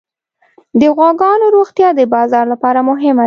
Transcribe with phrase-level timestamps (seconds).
[0.79, 3.19] د غواګانو روغتیا د بازار لپاره مهمه ده.